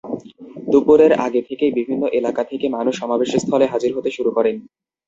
[0.71, 4.55] দুপুরের আগে থেকেই বিভিন্ন এলাকা থেকে মানুষ সমাবেশস্থলে হাজির হতে শুরু করেন।